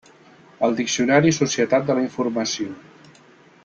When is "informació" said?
2.09-2.77